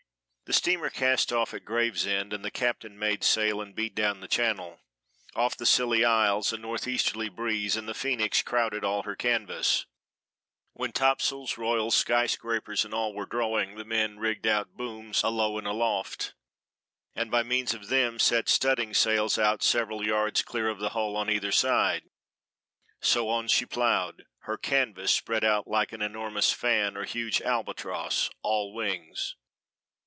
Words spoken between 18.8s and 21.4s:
sails out several yards clear of the hull on